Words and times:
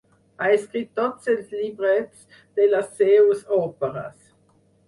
Ha 0.43 0.45
escrit 0.53 0.87
tots 0.99 1.29
els 1.33 1.53
llibrets 1.59 2.25
de 2.61 2.67
les 2.73 2.91
seues 3.03 3.47
òperes. 3.63 4.21